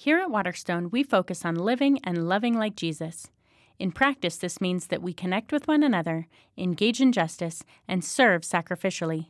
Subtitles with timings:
[0.00, 3.32] Here at Waterstone, we focus on living and loving like Jesus.
[3.80, 8.42] In practice, this means that we connect with one another, engage in justice, and serve
[8.42, 9.26] sacrificially.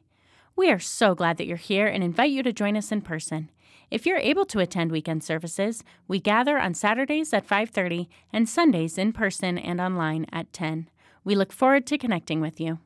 [0.57, 3.49] We are so glad that you're here and invite you to join us in person.
[3.91, 8.99] If you're able to attend weekend services, we gather on Saturdays at 5:30 and Sundays
[8.99, 10.91] in person and online at 10.
[11.25, 12.79] We look forward to connecting with you.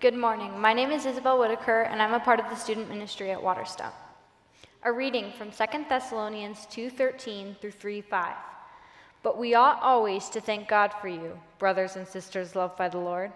[0.00, 0.58] Good morning.
[0.58, 3.92] My name is Isabel Whitaker, and I'm a part of the student ministry at Waterstone.
[4.82, 8.34] A reading from 2 Thessalonians 2:13 through 3:5.
[9.22, 12.96] But we ought always to thank God for you, brothers and sisters loved by the
[12.96, 13.30] Lord,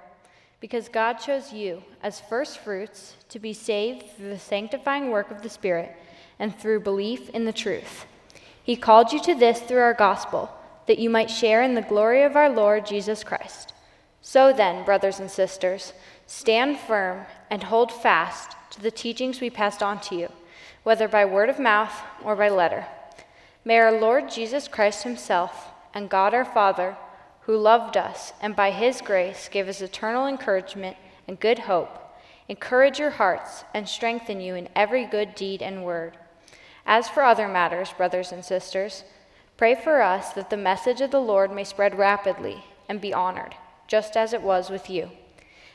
[0.59, 5.43] because God chose you as first fruits to be saved through the sanctifying work of
[5.43, 5.95] the Spirit
[6.39, 8.06] and through belief in the truth.
[8.62, 10.48] He called you to this through our gospel,
[10.87, 13.75] that you might share in the glory of our Lord Jesus Christ.
[14.23, 15.92] So then, brothers and sisters,
[16.27, 20.33] stand firm and hold fast to the teachings we passed on to you
[20.84, 22.87] whether by word of mouth or by letter.
[23.65, 26.97] May our Lord Jesus Christ Himself and God our Father,
[27.42, 31.98] who loved us and by His grace gave us eternal encouragement and good hope,
[32.48, 36.19] encourage your hearts and strengthen you in every good deed and word.
[36.87, 39.05] As for other matters, brothers and sisters,
[39.56, 43.55] pray for us that the message of the Lord may spread rapidly and be honored,
[43.89, 45.11] just as it was with you.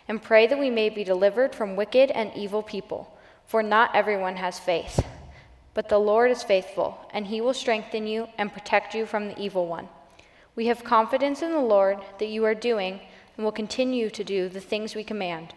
[0.07, 3.11] And pray that we may be delivered from wicked and evil people
[3.49, 5.03] for not everyone has faith.
[5.73, 9.39] But the Lord is faithful, and he will strengthen you and protect you from the
[9.39, 9.89] evil one.
[10.55, 12.99] We have confidence in the Lord that you are doing
[13.35, 15.55] and will continue to do the things we command.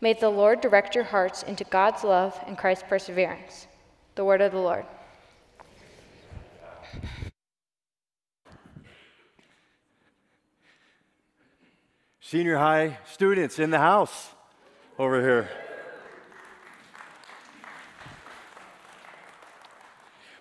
[0.00, 3.66] May the Lord direct your hearts into God's love and Christ's perseverance.
[4.14, 4.84] The word of the Lord.
[12.20, 14.30] Senior high students in the house
[14.96, 15.50] over here.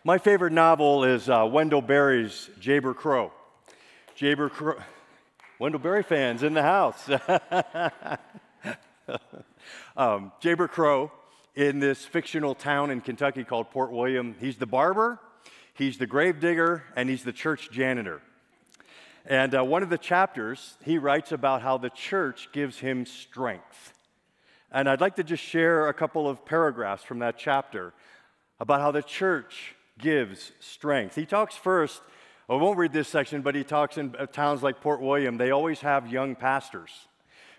[0.03, 3.31] My favorite novel is uh, Wendell Berry's Jayber Crow.
[4.17, 4.77] Jayber Crow.
[5.59, 7.07] Wendell Berry fans in the house.
[9.95, 11.11] um, Jayber Crow
[11.53, 14.33] in this fictional town in Kentucky called Port William.
[14.39, 15.19] He's the barber,
[15.75, 18.23] he's the grave digger, and he's the church janitor.
[19.27, 23.93] And uh, one of the chapters, he writes about how the church gives him strength.
[24.71, 27.93] And I'd like to just share a couple of paragraphs from that chapter
[28.59, 31.15] about how the church gives strength.
[31.15, 32.01] He talks first,
[32.49, 35.51] I won't read this section, but he talks in uh, towns like Port William, they
[35.51, 36.91] always have young pastors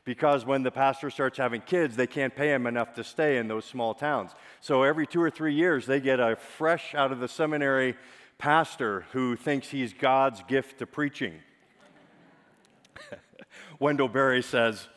[0.05, 3.49] because when the pastor starts having kids, they can't pay him enough to stay in
[3.49, 4.33] those small towns.
[4.61, 7.97] So every two or three years, they get a fresh out of the seminary
[8.39, 11.35] pastor who thinks he's God's gift to preaching.
[13.79, 14.89] Wendell Berry says,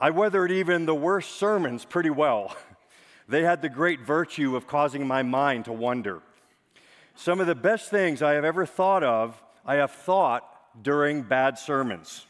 [0.00, 2.56] I weathered even the worst sermons pretty well.
[3.28, 6.22] They had the great virtue of causing my mind to wonder.
[7.14, 10.48] Some of the best things I have ever thought of, I have thought
[10.82, 12.26] during bad sermons.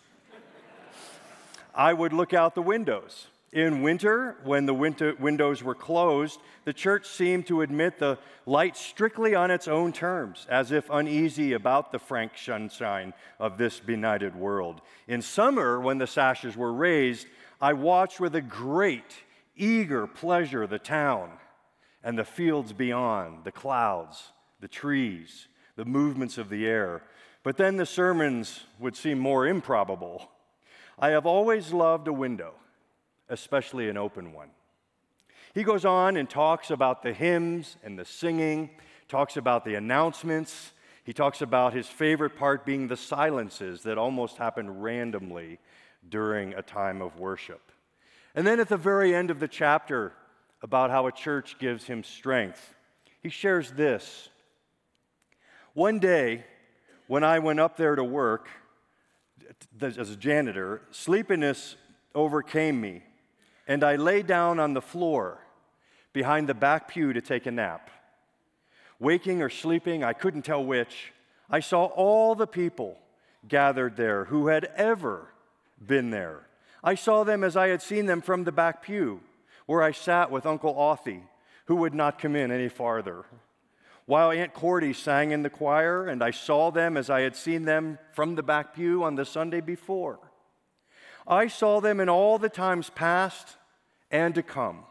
[1.74, 3.28] I would look out the windows.
[3.52, 8.76] In winter, when the winter windows were closed, the church seemed to admit the light
[8.76, 14.34] strictly on its own terms, as if uneasy about the frank sunshine of this benighted
[14.34, 14.80] world.
[15.06, 17.26] In summer, when the sashes were raised,
[17.60, 19.14] I watched with a great,
[19.54, 21.32] eager pleasure the town
[22.02, 24.32] and the fields beyond, the clouds,
[24.62, 27.02] the trees, the movements of the air.
[27.42, 30.30] But then the sermons would seem more improbable.
[30.98, 32.54] I have always loved a window,
[33.28, 34.50] especially an open one.
[35.52, 38.70] He goes on and talks about the hymns and the singing,
[39.08, 40.72] talks about the announcements.
[41.04, 45.58] He talks about his favorite part being the silences that almost happen randomly
[46.08, 47.72] during a time of worship.
[48.36, 50.12] And then at the very end of the chapter,
[50.62, 52.74] about how a church gives him strength,
[53.20, 54.28] he shares this
[55.74, 56.44] one day,
[57.06, 58.48] when I went up there to work
[59.80, 61.76] as a janitor, sleepiness
[62.14, 63.02] overcame me,
[63.66, 65.38] and I lay down on the floor
[66.12, 67.90] behind the back pew to take a nap.
[68.98, 71.12] Waking or sleeping, I couldn't tell which,
[71.50, 72.98] I saw all the people
[73.48, 75.28] gathered there who had ever
[75.84, 76.46] been there.
[76.84, 79.20] I saw them as I had seen them from the back pew,
[79.66, 81.22] where I sat with Uncle Othy,
[81.66, 83.24] who would not come in any farther
[84.06, 87.64] while Aunt Cordie sang in the choir, and I saw them as I had seen
[87.64, 90.18] them from the back pew on the Sunday before.
[91.26, 93.56] I saw them in all the times past
[94.10, 94.84] and to come,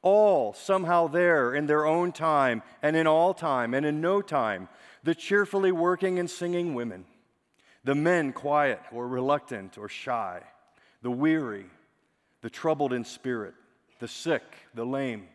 [0.00, 4.68] all somehow there in their own time, and in all time, and in no time,
[5.04, 7.04] the cheerfully working and singing women,
[7.84, 10.40] the men quiet or reluctant or shy,
[11.02, 11.66] the weary,
[12.40, 13.54] the troubled in spirit,
[14.00, 14.42] the sick,
[14.74, 15.28] the lame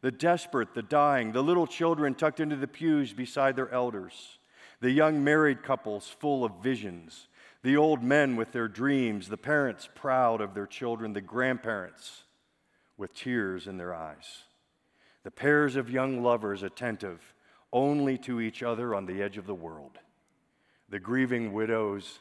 [0.00, 4.38] the desperate, the dying, the little children tucked into the pews beside their elders,
[4.80, 7.28] the young married couples full of visions,
[7.62, 12.22] the old men with their dreams, the parents proud of their children, the grandparents
[12.96, 14.44] with tears in their eyes,
[15.24, 17.34] the pairs of young lovers attentive
[17.72, 19.98] only to each other on the edge of the world,
[20.88, 22.20] the grieving widows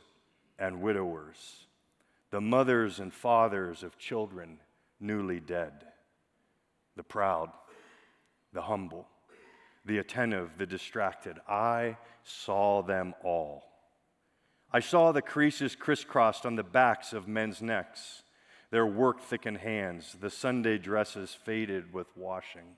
[0.57, 1.67] and widowers,
[2.31, 4.57] the mothers and fathers of children
[4.99, 5.85] newly dead,
[6.95, 7.51] the proud
[8.57, 9.07] the humble,
[9.85, 11.37] the attentive, the distracted.
[11.47, 13.61] I saw them all.
[14.73, 18.23] I saw the creases crisscrossed on the backs of men's necks,
[18.71, 22.77] their work thickened hands, the Sunday dresses faded with washing.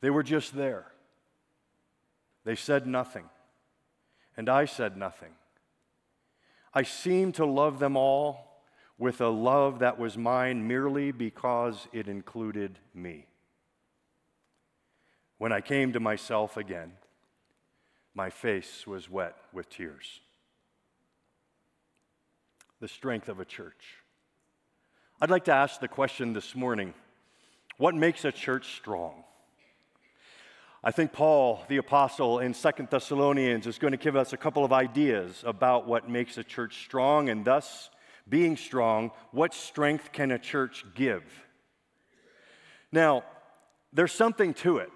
[0.00, 0.86] They were just there.
[2.44, 3.24] They said nothing,
[4.36, 5.32] and I said nothing.
[6.72, 8.62] I seemed to love them all
[8.98, 13.26] with a love that was mine merely because it included me.
[15.38, 16.92] When I came to myself again,
[18.14, 20.20] my face was wet with tears.
[22.80, 23.96] The strength of a church.
[25.20, 26.94] I'd like to ask the question this morning
[27.76, 29.24] what makes a church strong?
[30.82, 34.64] I think Paul, the apostle in Second Thessalonians, is going to give us a couple
[34.64, 37.88] of ideas about what makes a church strong, and thus,
[38.28, 41.24] being strong, what strength can a church give?
[42.92, 43.24] Now,
[43.92, 44.90] there's something to it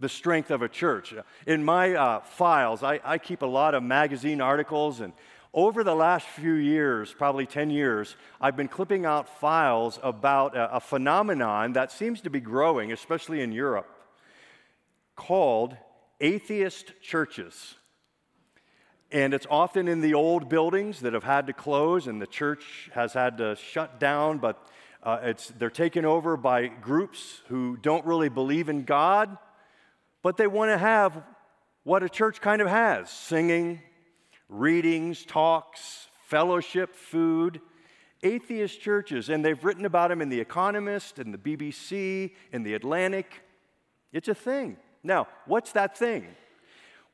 [0.00, 1.14] the strength of a church.
[1.46, 5.12] In my uh, files, I, I keep a lot of magazine articles, and
[5.52, 10.76] over the last few years, probably 10 years, I've been clipping out files about a,
[10.76, 13.88] a phenomenon that seems to be growing, especially in Europe,
[15.16, 15.76] called
[16.20, 17.74] atheist churches.
[19.10, 22.90] And it's often in the old buildings that have had to close and the church
[22.94, 24.62] has had to shut down, but
[25.02, 29.38] uh, they're taken over by groups who don't really believe in God
[30.22, 31.22] but they want to have
[31.84, 33.80] what a church kind of has singing,
[34.48, 37.60] readings, talks, fellowship, food.
[38.22, 42.74] Atheist churches, and they've written about them in The Economist, in the BBC, in The
[42.74, 43.42] Atlantic.
[44.12, 44.76] It's a thing.
[45.04, 46.26] Now, what's that thing?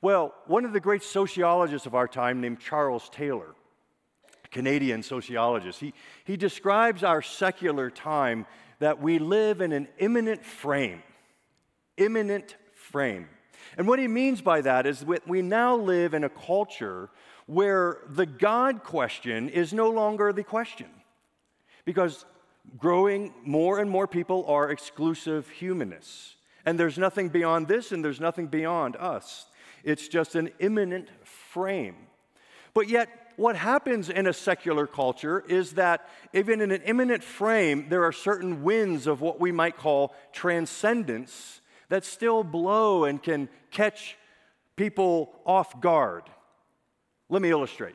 [0.00, 3.54] Well, one of the great sociologists of our time, named Charles Taylor,
[4.50, 8.46] Canadian sociologist, he, he describes our secular time
[8.78, 11.02] that we live in an immanent frame.
[11.96, 12.56] Immanent
[12.94, 13.26] frame.
[13.76, 17.10] And what he means by that is that we now live in a culture
[17.46, 20.86] where the God question is no longer the question.
[21.84, 22.24] Because
[22.78, 26.36] growing more and more people are exclusive humanists.
[26.64, 29.46] And there's nothing beyond this and there's nothing beyond us.
[29.82, 31.96] It's just an immanent frame.
[32.74, 37.88] But yet, what happens in a secular culture is that even in an immanent frame,
[37.88, 41.60] there are certain winds of what we might call transcendence
[41.94, 44.16] that still blow and can catch
[44.74, 46.24] people off guard.
[47.28, 47.94] Let me illustrate.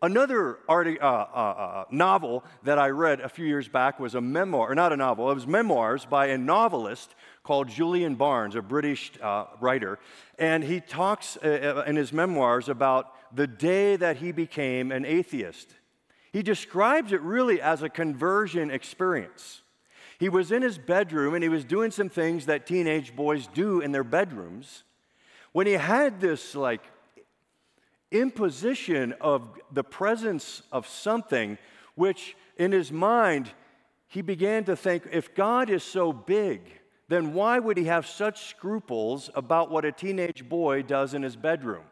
[0.00, 4.70] Another uh, uh, uh, novel that I read a few years back was a memoir,
[4.70, 9.12] or not a novel, it was memoirs by a novelist called Julian Barnes, a British
[9.20, 9.98] uh, writer.
[10.38, 15.04] And he talks uh, uh, in his memoirs about the day that he became an
[15.04, 15.68] atheist.
[16.32, 19.60] He describes it really as a conversion experience.
[20.18, 23.80] He was in his bedroom and he was doing some things that teenage boys do
[23.80, 24.82] in their bedrooms
[25.52, 26.82] when he had this like
[28.10, 31.58] imposition of the presence of something
[31.94, 33.50] which in his mind
[34.08, 36.62] he began to think if God is so big,
[37.08, 41.36] then why would he have such scruples about what a teenage boy does in his
[41.36, 41.84] bedroom?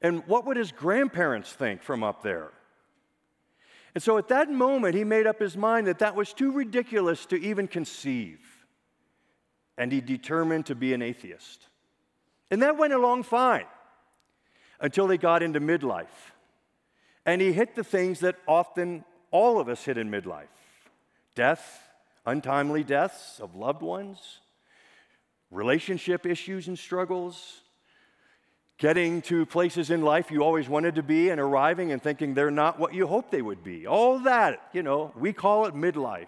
[0.00, 2.50] And what would his grandparents think from up there?
[3.94, 7.26] And so at that moment, he made up his mind that that was too ridiculous
[7.26, 8.40] to even conceive.
[9.76, 11.66] And he determined to be an atheist.
[12.50, 13.66] And that went along fine
[14.80, 16.06] until they got into midlife.
[17.26, 20.46] And he hit the things that often all of us hit in midlife
[21.34, 21.88] death,
[22.26, 24.40] untimely deaths of loved ones,
[25.50, 27.60] relationship issues and struggles,
[28.78, 32.50] getting to places in life you always wanted to be and arriving and thinking they're
[32.50, 33.86] not what you hoped they would be.
[33.86, 36.26] All that, you know, we call it midlife.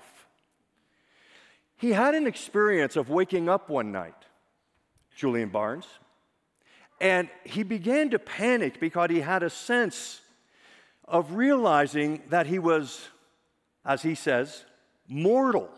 [1.76, 4.14] He had an experience of waking up one night,
[5.14, 5.86] Julian Barnes,
[7.00, 10.20] and he began to panic because he had a sense
[11.06, 13.08] of realizing that he was,
[13.84, 14.64] as he says,
[15.08, 15.70] mortal.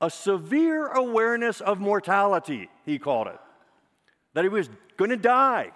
[0.00, 3.38] A severe awareness of mortality, he called it
[4.34, 4.68] that he was
[5.00, 5.72] going to die.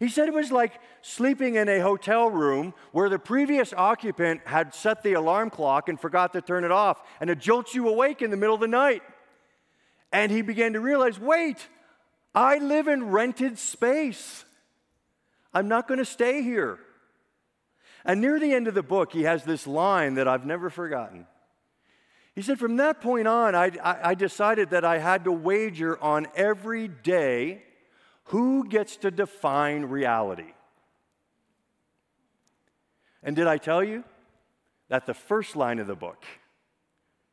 [0.00, 4.74] He said it was like sleeping in a hotel room where the previous occupant had
[4.74, 8.22] set the alarm clock and forgot to turn it off, and it jolts you awake
[8.22, 9.02] in the middle of the night.
[10.10, 11.68] And he began to realize wait,
[12.34, 14.44] I live in rented space.
[15.52, 16.78] I'm not going to stay here.
[18.06, 21.26] And near the end of the book, he has this line that I've never forgotten.
[22.34, 26.26] He said, From that point on, I, I, decided that I had to wager on
[26.34, 27.62] every day
[28.24, 30.52] who gets to define reality.
[33.22, 34.04] And did I tell you
[34.88, 36.24] that the first line of the book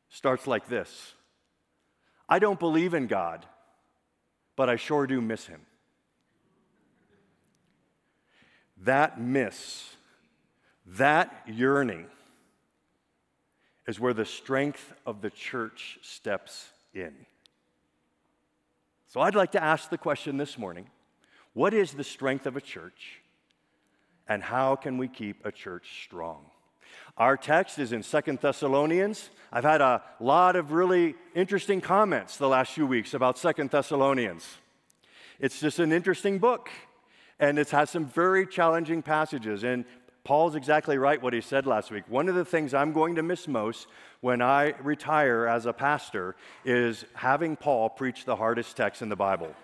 [0.08, 1.14] starts like this
[2.28, 3.46] I don't believe in God,
[4.56, 5.60] but I sure do miss him.
[8.82, 9.90] That miss,
[10.86, 12.06] that yearning,
[13.86, 17.12] is where the strength of the church steps in.
[19.10, 20.86] So I'd like to ask the question this morning
[21.52, 23.20] what is the strength of a church,
[24.28, 26.44] and how can we keep a church strong?
[27.16, 29.30] Our text is in Second Thessalonians.
[29.52, 34.46] I've had a lot of really interesting comments the last few weeks about Second Thessalonians.
[35.40, 36.70] It's just an interesting book,
[37.40, 39.64] and it has some very challenging passages.
[39.64, 39.86] And
[40.24, 42.04] Paul's exactly right what he said last week.
[42.08, 43.86] One of the things I'm going to miss most
[44.20, 49.16] when I retire as a pastor is having Paul preach the hardest text in the
[49.16, 49.54] Bible.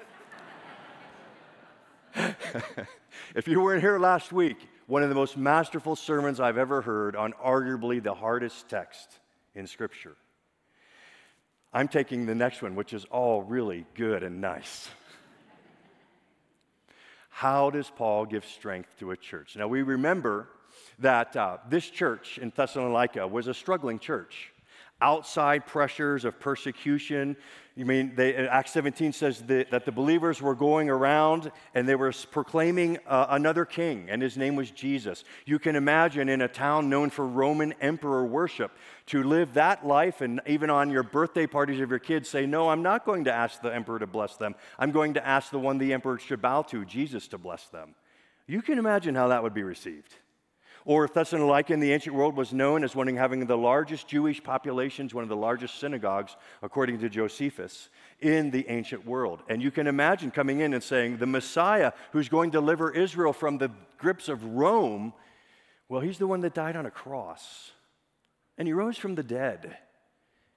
[3.34, 7.16] if you weren't here last week, one of the most masterful sermons I've ever heard
[7.16, 9.18] on arguably the hardest text
[9.54, 10.16] in Scripture.
[11.72, 14.88] I'm taking the next one, which is all really good and nice.
[17.36, 19.56] How does Paul give strength to a church?
[19.56, 20.48] Now, we remember
[21.00, 24.54] that uh, this church in Thessalonica was a struggling church.
[25.00, 27.36] Outside pressures of persecution.
[27.74, 31.94] You mean, they, Acts 17 says that, that, the believers were going around and they
[31.94, 35.24] were proclaiming uh, another king, and his name was Jesus.
[35.44, 38.72] You can imagine in a town known for Roman emperor worship
[39.06, 42.70] to live that life and even on your birthday parties of your kids say, No,
[42.70, 44.54] I'm not going to ask the emperor to bless them.
[44.78, 47.94] I'm going to ask the one the emperor should bow to, Jesus, to bless them.
[48.46, 50.14] You can imagine how that would be received.
[50.86, 55.12] Or Thessalonica in the ancient world was known as one having the largest Jewish populations,
[55.12, 57.88] one of the largest synagogues, according to Josephus,
[58.20, 59.42] in the ancient world.
[59.48, 63.32] And you can imagine coming in and saying, the Messiah who's going to deliver Israel
[63.32, 65.12] from the grips of Rome,
[65.88, 67.72] well, he's the one that died on a cross.
[68.56, 69.76] And he rose from the dead.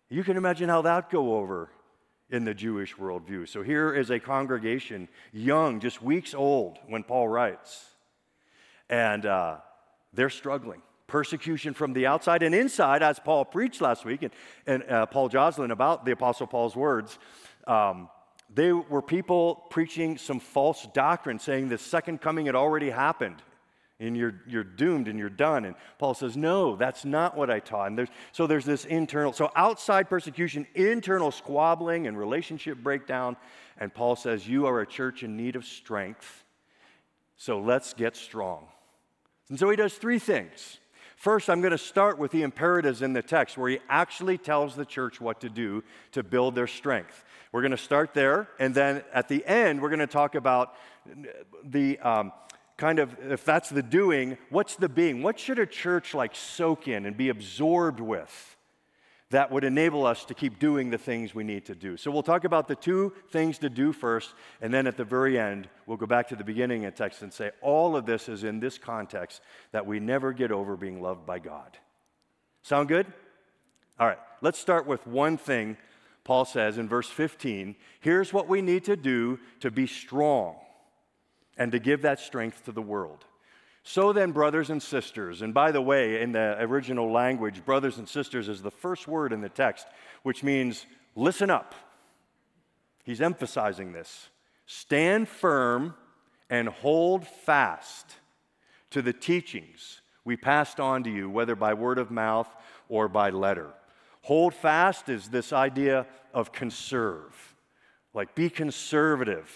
[0.10, 1.72] You can imagine how that go over
[2.30, 3.50] in the Jewish worldview.
[3.50, 7.84] So here is a congregation, young, just weeks old, when Paul writes.
[8.92, 9.58] And uh,
[10.14, 10.82] they're struggling.
[11.08, 14.32] Persecution from the outside and inside, as Paul preached last week, and,
[14.68, 17.18] and uh, Paul Joslin about the Apostle Paul's words.
[17.66, 18.10] Um,
[18.54, 23.42] they were people preaching some false doctrine, saying the second coming had already happened
[24.00, 25.66] and you're, you're doomed and you're done.
[25.66, 27.88] And Paul says, No, that's not what I taught.
[27.88, 33.36] And there's, so there's this internal, so outside persecution, internal squabbling and relationship breakdown.
[33.78, 36.46] And Paul says, You are a church in need of strength.
[37.36, 38.68] So let's get strong.
[39.50, 40.80] And so he does three things.
[41.16, 44.76] First, I'm going to start with the imperatives in the text where he actually tells
[44.76, 47.26] the church what to do to build their strength.
[47.52, 50.76] We're going to start there, and then at the end, we're going to talk about
[51.64, 52.32] the um,
[52.78, 55.22] kind of, if that's the doing, what's the being?
[55.22, 58.56] What should a church like soak in and be absorbed with?
[59.32, 61.98] That would enable us to keep doing the things we need to do.
[61.98, 65.38] So we'll talk about the two things to do first, and then at the very
[65.38, 68.44] end, we'll go back to the beginning of text and say all of this is
[68.44, 71.78] in this context that we never get over being loved by God.
[72.64, 73.06] Sound good?
[74.00, 75.78] All right, let's start with one thing
[76.24, 77.76] Paul says in verse 15.
[78.00, 80.56] Here's what we need to do to be strong
[81.58, 83.26] and to give that strength to the world.
[83.84, 88.08] So then, brothers and sisters, and by the way, in the original language, brothers and
[88.08, 89.88] sisters is the first word in the text,
[90.24, 91.74] which means listen up.
[93.04, 94.30] He's emphasizing this.
[94.66, 95.96] Stand firm
[96.50, 98.06] and hold fast
[98.92, 102.54] to the teachings we passed on to you, whether by word of mouth
[102.88, 103.74] or by letter.
[104.22, 107.56] Hold fast is this idea of conserve.
[108.14, 109.50] Like, be conservative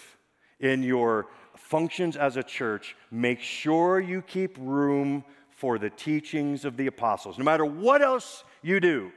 [0.58, 1.26] in your
[1.74, 7.36] functions as a church, make sure you keep room for the teachings of the apostles.
[7.36, 9.10] No matter what else you do,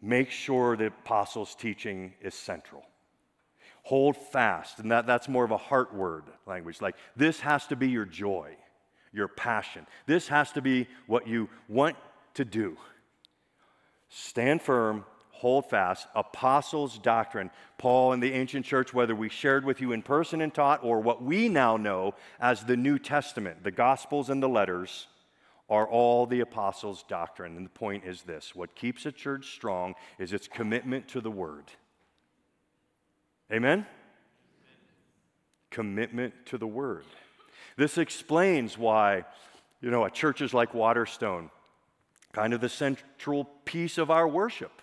[0.00, 2.86] make sure the apostles' teaching is central.
[3.82, 6.80] Hold fast, and that, that's more of a heart word language.
[6.80, 8.56] Like, this has to be your joy,
[9.12, 9.86] your passion.
[10.06, 11.96] This has to be what you want
[12.32, 12.78] to do.
[14.08, 15.04] Stand firm
[15.38, 17.50] hold fast, apostles' doctrine.
[17.78, 21.00] Paul and the ancient church, whether we shared with you in person and taught, or
[21.00, 25.06] what we now know as the New Testament, the Gospels and the letters,
[25.70, 27.56] are all the apostles' doctrine.
[27.56, 31.30] And the point is this what keeps a church strong is its commitment to the
[31.30, 31.66] Word.
[33.52, 33.86] Amen?
[35.70, 37.04] Commitment to the Word.
[37.76, 39.24] This explains why,
[39.80, 41.50] you know, a church is like Waterstone,
[42.32, 44.82] kind of the central piece of our worship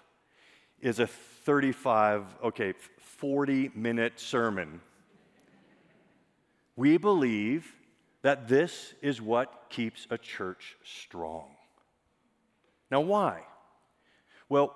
[0.82, 4.82] is a 35, okay, 40 minute sermon.
[6.76, 7.74] We believe
[8.22, 11.48] that this is what keeps a church strong.
[12.92, 13.42] Now, why?
[14.50, 14.76] Well,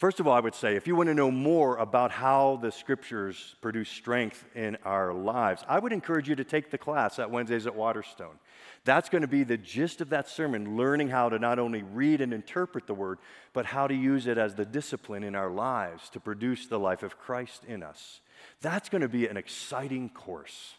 [0.00, 2.72] First of all, I would say if you want to know more about how the
[2.72, 7.30] scriptures produce strength in our lives, I would encourage you to take the class at
[7.30, 8.38] Wednesdays at Waterstone.
[8.86, 12.22] That's going to be the gist of that sermon, learning how to not only read
[12.22, 13.18] and interpret the word,
[13.52, 17.02] but how to use it as the discipline in our lives to produce the life
[17.02, 18.20] of Christ in us.
[18.62, 20.76] That's going to be an exciting course.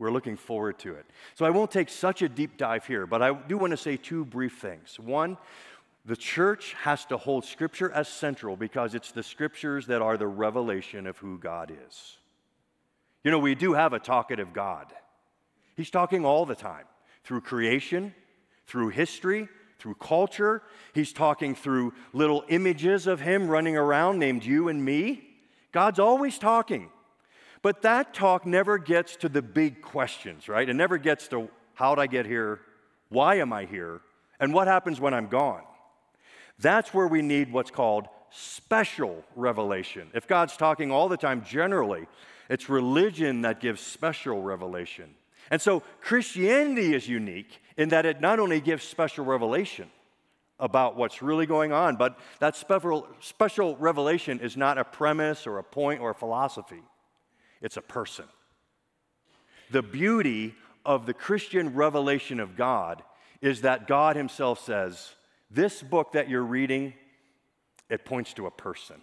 [0.00, 1.06] We're looking forward to it.
[1.36, 3.96] So I won't take such a deep dive here, but I do want to say
[3.96, 4.98] two brief things.
[4.98, 5.36] One,
[6.04, 10.26] the church has to hold Scripture as central because it's the Scriptures that are the
[10.26, 12.18] revelation of who God is.
[13.22, 14.92] You know, we do have a talkative God.
[15.76, 16.84] He's talking all the time
[17.24, 18.14] through creation,
[18.66, 20.62] through history, through culture.
[20.92, 25.22] He's talking through little images of Him running around named you and me.
[25.72, 26.90] God's always talking.
[27.62, 30.68] But that talk never gets to the big questions, right?
[30.68, 32.60] It never gets to how'd I get here?
[33.08, 34.02] Why am I here?
[34.38, 35.62] And what happens when I'm gone?
[36.58, 40.08] That's where we need what's called special revelation.
[40.14, 42.06] If God's talking all the time generally,
[42.48, 45.14] it's religion that gives special revelation.
[45.50, 49.90] And so Christianity is unique in that it not only gives special revelation
[50.58, 55.58] about what's really going on, but that special, special revelation is not a premise or
[55.58, 56.82] a point or a philosophy,
[57.60, 58.26] it's a person.
[59.70, 63.02] The beauty of the Christian revelation of God
[63.40, 65.14] is that God Himself says,
[65.54, 66.94] this book that you're reading,
[67.88, 68.96] it points to a person.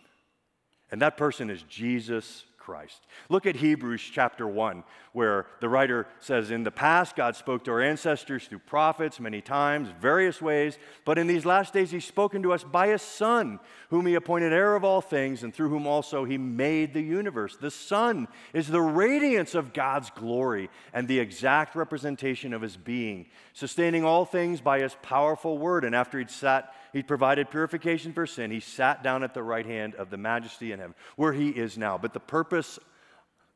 [0.91, 3.01] And that person is Jesus Christ.
[3.27, 7.71] Look at Hebrews chapter 1, where the writer says, In the past, God spoke to
[7.71, 12.43] our ancestors through prophets many times, various ways, but in these last days, He's spoken
[12.43, 13.59] to us by a Son,
[13.89, 17.57] whom He appointed heir of all things, and through whom also He made the universe.
[17.57, 23.25] The Son is the radiance of God's glory and the exact representation of His being,
[23.53, 25.83] sustaining all things by His powerful word.
[25.83, 28.51] And after He'd sat he provided purification for sin.
[28.51, 31.77] He sat down at the right hand of the majesty in heaven, where he is
[31.77, 31.97] now.
[31.97, 32.79] But the purpose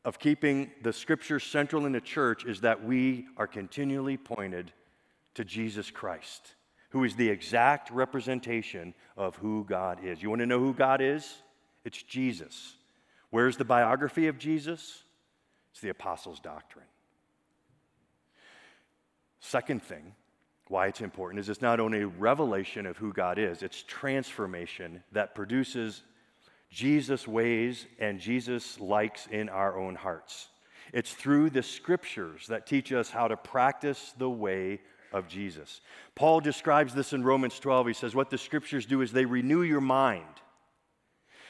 [0.04, 4.72] of keeping the scripture central in the church is that we are continually pointed
[5.34, 6.56] to Jesus Christ,
[6.90, 10.22] who is the exact representation of who God is.
[10.22, 11.42] You want to know who God is?
[11.84, 12.76] It's Jesus.
[13.32, 15.04] Where's the biography of Jesus?
[15.72, 16.86] It's the apostles' doctrine.
[19.40, 20.14] Second thing,
[20.68, 25.36] why it's important is it's not only revelation of who God is, it's transformation that
[25.36, 26.02] produces
[26.72, 30.48] Jesus' ways and Jesus' likes in our own hearts.
[30.92, 35.82] It's through the scriptures that teach us how to practice the way of Jesus.
[36.16, 37.88] Paul describes this in Romans 12.
[37.88, 40.26] He says, What the scriptures do is they renew your mind.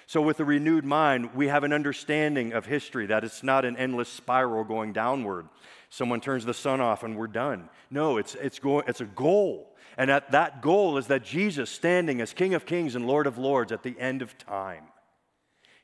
[0.07, 3.75] So, with a renewed mind, we have an understanding of history that it's not an
[3.75, 5.47] endless spiral going downward.
[5.95, 7.69] Someone turns the sun off and we're done.
[7.89, 9.73] No, it's, it's, go- it's a goal.
[9.97, 13.37] And that, that goal is that Jesus standing as King of Kings and Lord of
[13.37, 14.83] Lords at the end of time.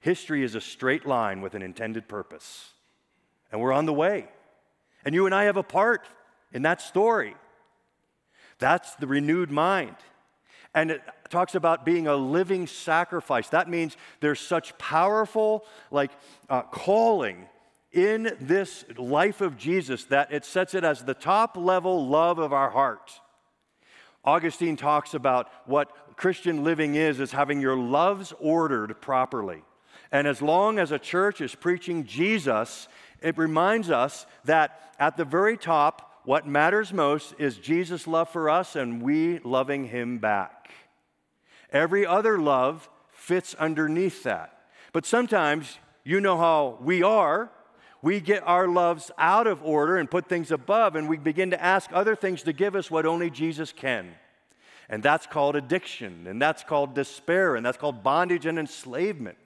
[0.01, 2.71] History is a straight line with an intended purpose.
[3.53, 4.27] And we're on the way.
[5.05, 6.05] And you and I have a part
[6.51, 7.33] in that story.
[8.59, 9.95] That's the renewed mind.
[10.75, 13.47] And it talks about being a living sacrifice.
[13.47, 16.11] That means there's such powerful, like,
[16.49, 17.47] uh, calling
[17.91, 22.53] in this life of Jesus that it sets it as the top level love of
[22.53, 23.11] our heart.
[24.23, 29.63] Augustine talks about what Christian living is, is having your loves ordered properly.
[30.11, 32.87] And as long as a church is preaching Jesus,
[33.21, 38.49] it reminds us that at the very top, what matters most is Jesus' love for
[38.49, 40.69] us and we loving him back.
[41.71, 44.57] Every other love fits underneath that.
[44.93, 47.49] But sometimes you know how we are.
[48.01, 51.63] We get our loves out of order and put things above, and we begin to
[51.63, 54.11] ask other things to give us what only Jesus can.
[54.89, 59.37] And that's called addiction, and that's called despair, and that's called bondage and enslavement.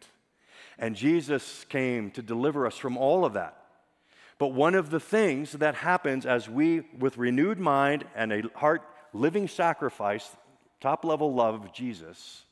[0.80, 3.58] And Jesus came to deliver us from all of that.
[4.38, 8.82] But one of the things that happens as we, with renewed mind and a heart
[9.14, 10.30] living sacrifice,
[10.82, 12.44] top level love of Jesus,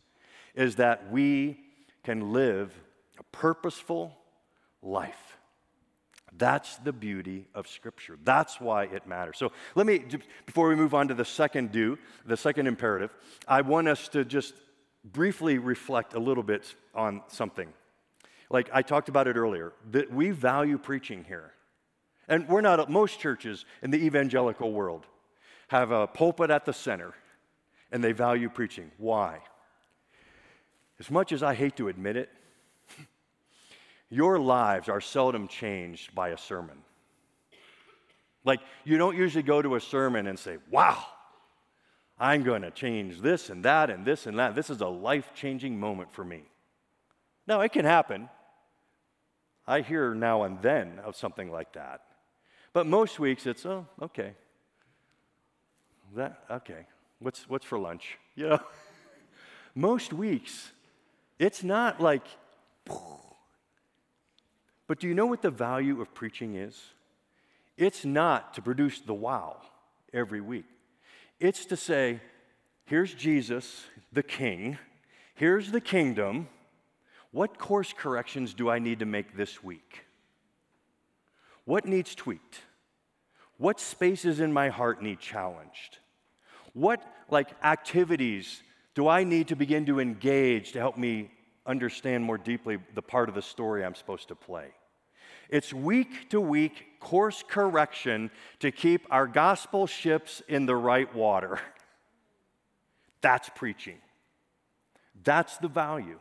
[0.56, 1.60] is that we
[2.04, 2.74] can live
[3.20, 4.16] a purposeful
[4.82, 5.38] life.
[6.38, 8.17] That's the beauty of Scripture.
[8.24, 9.38] That's why it matters.
[9.38, 10.04] So let me,
[10.46, 13.12] before we move on to the second do, the second imperative,
[13.48, 14.54] I want us to just
[15.04, 17.72] briefly reflect a little bit on something.
[18.50, 21.52] Like I talked about it earlier, that we value preaching here.
[22.28, 25.06] And we're not, most churches in the evangelical world
[25.67, 27.13] have a pulpit at the center
[27.91, 28.91] and they value preaching.
[28.98, 29.39] Why?
[31.00, 32.30] As much as I hate to admit it,
[34.13, 36.78] your lives are seldom changed by a sermon.
[38.45, 41.04] Like, you don't usually go to a sermon and say, wow,
[42.19, 44.54] I'm going to change this and that and this and that.
[44.54, 46.43] This is a life changing moment for me.
[47.47, 48.30] Now, it can happen.
[49.65, 52.02] I hear now and then of something like that.
[52.71, 54.34] But most weeks it's, oh, okay.
[56.15, 56.86] That, okay.
[57.17, 58.19] What's, what's for lunch?
[58.36, 58.60] You know?
[59.76, 60.71] most weeks,
[61.38, 62.23] it's not like,
[64.88, 66.82] but do you know what the value of preaching is?
[67.78, 69.58] It's not to produce the wow
[70.13, 70.65] every week.
[71.39, 72.19] It's to say,
[72.86, 74.78] here's Jesus, the King,
[75.36, 76.48] here's the kingdom.
[77.32, 80.06] What course corrections do I need to make this week?
[81.65, 82.62] What needs tweaked?
[83.58, 85.98] What spaces in my heart need challenged?
[86.74, 88.62] What like activities
[88.96, 91.32] do I need to begin to engage to help me
[91.65, 94.67] understand more deeply the part of the story I'm supposed to play?
[95.49, 101.60] It's week to week course correction to keep our gospel ships in the right water.
[103.21, 103.97] That's preaching.
[105.23, 106.19] That's the value.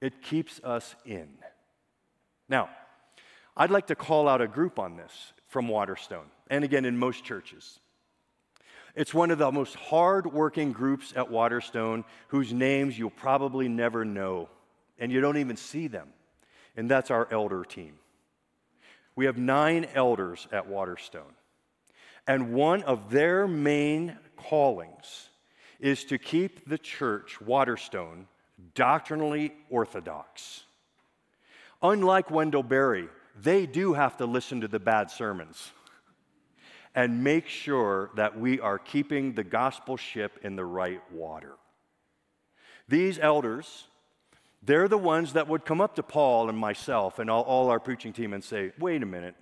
[0.00, 1.28] It keeps us in.
[2.48, 2.70] Now,
[3.56, 7.24] I'd like to call out a group on this from Waterstone, and again, in most
[7.24, 7.78] churches.
[8.94, 14.48] It's one of the most hard-working groups at Waterstone whose names you'll probably never know,
[14.98, 16.08] and you don't even see them,
[16.76, 17.94] and that's our elder team.
[19.16, 21.34] We have nine elders at Waterstone.
[22.26, 25.28] And one of their main callings
[25.80, 28.28] is to keep the church, Waterstone,
[28.74, 30.64] doctrinally orthodox.
[31.82, 33.08] Unlike Wendell Berry,
[33.40, 35.72] they do have to listen to the bad sermons
[36.94, 41.54] and make sure that we are keeping the gospel ship in the right water.
[42.88, 43.86] These elders
[44.64, 47.80] they're the ones that would come up to Paul and myself and all, all, our
[47.80, 49.34] preaching team and say, wait a minute,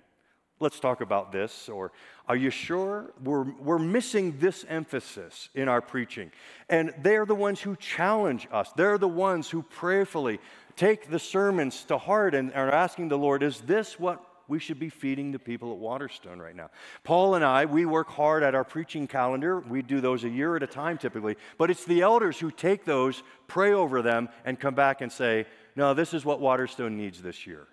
[0.59, 1.69] let's talk about this.
[1.69, 1.91] Or,
[2.27, 3.13] are you sure?
[3.23, 6.31] We're, we're missing this emphasis in our preaching.
[6.69, 8.71] And they're the ones who challenge us.
[8.75, 10.39] They're the ones who prayerfully
[10.75, 14.79] take the sermons to heart and are asking the Lord, is this what we should
[14.79, 16.69] be feeding the people at Waterstone right now.
[17.05, 19.61] Paul and I, we work hard at our preaching calendar.
[19.61, 22.83] We do those a year at a time typically, but it's the elders who take
[22.83, 25.45] those, pray over them, and come back and say,
[25.77, 27.65] no, this is what Waterstone needs this year.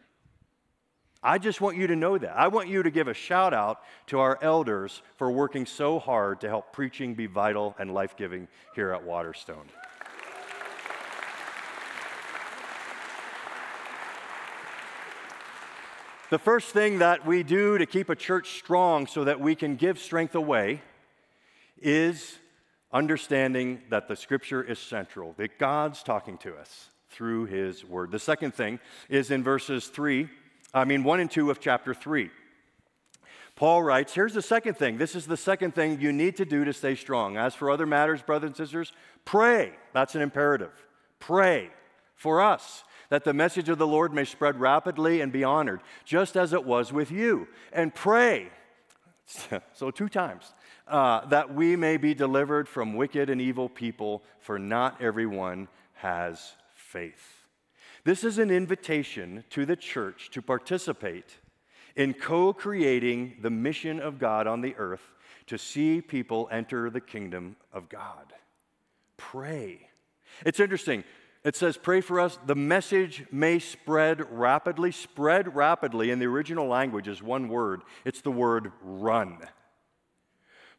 [1.20, 2.38] I just want you to know that.
[2.38, 6.40] I want you to give a shout out to our elders for working so hard
[6.42, 9.66] to help preaching be vital and life giving here at Waterstone.
[16.30, 19.76] The first thing that we do to keep a church strong so that we can
[19.76, 20.82] give strength away
[21.80, 22.38] is
[22.92, 28.10] understanding that the scripture is central, that God's talking to us through his word.
[28.10, 30.28] The second thing is in verses 3,
[30.74, 32.28] I mean 1 and 2 of chapter 3.
[33.56, 34.98] Paul writes, here's the second thing.
[34.98, 37.38] This is the second thing you need to do to stay strong.
[37.38, 38.92] As for other matters, brothers and sisters,
[39.24, 39.72] pray.
[39.94, 40.72] That's an imperative.
[41.20, 41.70] Pray
[42.16, 46.36] for us that the message of the Lord may spread rapidly and be honored, just
[46.36, 47.48] as it was with you.
[47.72, 48.48] And pray,
[49.72, 50.54] so two times,
[50.86, 56.52] uh, that we may be delivered from wicked and evil people, for not everyone has
[56.74, 57.44] faith.
[58.04, 61.36] This is an invitation to the church to participate
[61.96, 65.02] in co creating the mission of God on the earth
[65.46, 68.32] to see people enter the kingdom of God.
[69.16, 69.88] Pray.
[70.46, 71.04] It's interesting.
[71.48, 72.38] It says, Pray for us.
[72.44, 74.92] The message may spread rapidly.
[74.92, 79.38] Spread rapidly in the original language is one word it's the word run.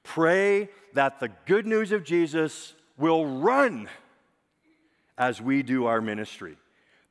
[0.03, 3.89] Pray that the good news of Jesus will run
[5.17, 6.55] as we do our ministry.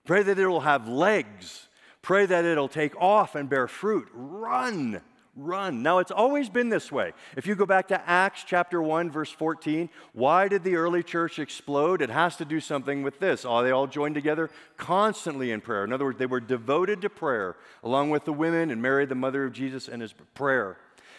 [0.05, 1.67] Pray that it'll have legs.
[2.01, 4.07] Pray that it'll take off and bear fruit.
[4.15, 5.01] Run
[5.39, 5.83] run.
[5.83, 7.13] Now, it's always been this way.
[7.37, 11.39] If you go back to Acts chapter 1, verse 14, why did the early church
[11.39, 12.03] explode?
[12.03, 13.45] It has to do something with this.
[13.45, 15.85] Oh, they all joined together constantly in prayer.
[15.85, 19.15] In other words, they were devoted to prayer, along with the women and Mary, the
[19.15, 20.77] mother of Jesus, and his prayer.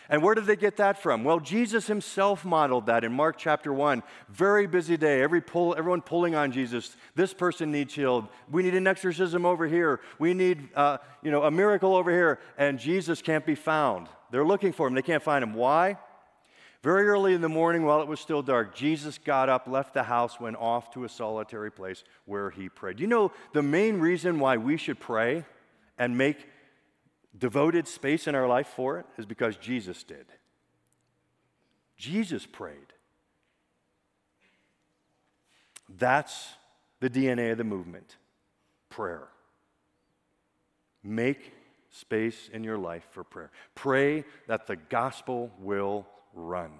[0.10, 1.24] And where did they get that from?
[1.24, 4.02] Well, Jesus himself modeled that in Mark chapter 1.
[4.28, 5.22] Very busy day.
[5.22, 6.96] Every pull, everyone pulling on Jesus.
[7.14, 8.28] This person needs healed.
[8.50, 10.00] We need an exorcism over here.
[10.18, 12.40] We need uh, you know, a miracle over here.
[12.58, 14.08] And Jesus can't be found.
[14.32, 14.96] They're looking for him.
[14.96, 15.54] They can't find him.
[15.54, 15.98] Why?
[16.82, 20.04] Very early in the morning, while it was still dark, Jesus got up, left the
[20.04, 23.00] house, went off to a solitary place where he prayed.
[23.00, 25.46] You know, the main reason why we should pray
[25.98, 26.48] and make
[27.40, 30.26] devoted space in our life for it is because Jesus did.
[31.98, 32.94] Jesus prayed.
[35.98, 36.50] That's
[37.00, 38.18] the DNA of the movement
[38.90, 39.28] prayer.
[41.04, 41.54] Make
[41.92, 43.52] space in your life for prayer.
[43.76, 46.72] Pray that the gospel will run.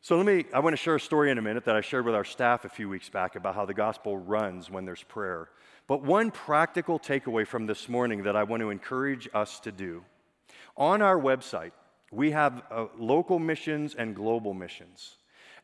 [0.00, 2.04] So let me, I want to share a story in a minute that I shared
[2.04, 5.48] with our staff a few weeks back about how the gospel runs when there's prayer.
[5.86, 10.04] But one practical takeaway from this morning that I want to encourage us to do
[10.76, 11.72] on our website,
[12.10, 15.16] we have uh, local missions and global missions.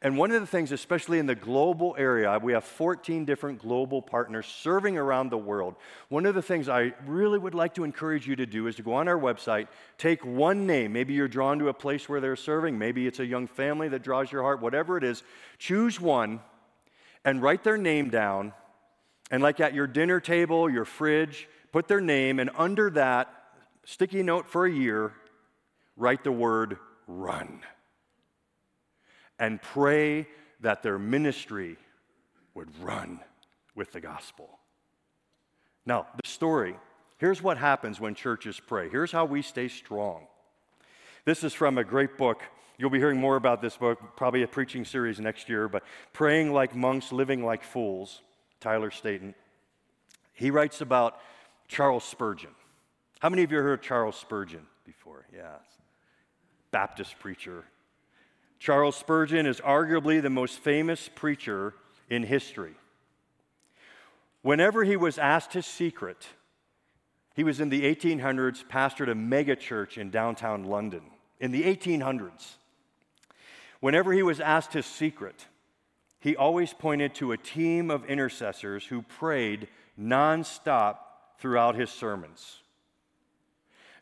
[0.03, 4.01] And one of the things, especially in the global area, we have 14 different global
[4.01, 5.75] partners serving around the world.
[6.09, 8.83] One of the things I really would like to encourage you to do is to
[8.83, 10.95] go on our website, take one name.
[10.95, 14.03] Maybe you're drawn to a place where they're serving, maybe it's a young family that
[14.03, 15.23] draws your heart, whatever it is.
[15.59, 16.41] Choose one
[17.23, 18.55] and write their name down.
[19.31, 23.33] And, like at your dinner table, your fridge, put their name, and under that
[23.85, 25.13] sticky note for a year,
[25.97, 27.61] write the word run
[29.39, 30.27] and pray
[30.61, 31.77] that their ministry
[32.55, 33.21] would run
[33.75, 34.59] with the gospel.
[35.87, 36.77] Now, the story
[37.19, 38.89] here's what happens when churches pray.
[38.89, 40.27] Here's how we stay strong.
[41.25, 42.43] This is from a great book.
[42.79, 45.83] You'll be hearing more about this book, probably a preaching series next year, but
[46.15, 48.23] Praying Like Monks, Living Like Fools,
[48.61, 49.35] Tyler Staton.
[50.33, 51.19] He writes about
[51.69, 52.51] Charles Spurgeon.
[53.21, 55.27] How many of you heard of Charles Spurgeon before?
[55.35, 55.57] Yeah.
[56.71, 57.65] Baptist preacher,
[58.61, 61.75] Charles Spurgeon is arguably the most famous preacher
[62.11, 62.75] in history.
[64.43, 66.29] Whenever he was asked his secret,
[67.35, 71.03] he was in the 1800s, pastored a megachurch in downtown London.
[71.41, 72.57] In the 1800s,
[73.81, 75.47] whenever he was asked his secret,
[76.21, 80.97] he always pointed to a team of intercessors who prayed nonstop
[81.39, 82.59] throughout his sermons.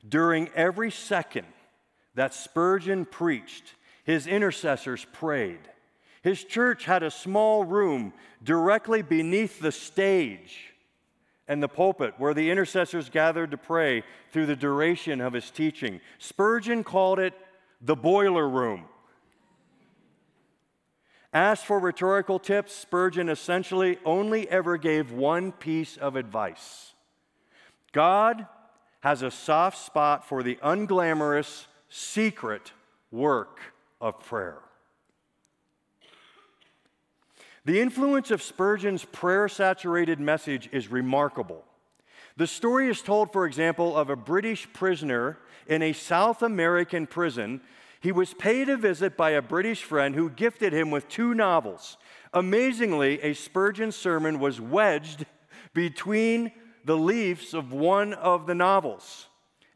[0.06, 1.46] During every second
[2.14, 5.60] that Spurgeon preached, his intercessors prayed.
[6.22, 10.74] His church had a small room directly beneath the stage
[11.46, 14.02] and the pulpit where the intercessors gathered to pray
[14.32, 16.00] through the duration of his teaching.
[16.18, 17.34] Spurgeon called it
[17.80, 18.84] the boiler room.
[21.32, 26.94] Asked for rhetorical tips, Spurgeon essentially only ever gave one piece of advice
[27.92, 28.46] God
[29.00, 32.72] has a soft spot for the unglamorous, secret
[33.10, 33.60] work
[34.00, 34.58] of prayer.
[37.64, 41.64] The influence of Spurgeon's prayer saturated message is remarkable.
[42.36, 47.60] The story is told, for example, of a British prisoner in a South American prison.
[48.00, 51.96] He was paid a visit by a British friend who gifted him with two novels.
[52.32, 55.26] Amazingly, a Spurgeon sermon was wedged
[55.74, 56.52] between
[56.84, 59.28] the leaves of one of the novels.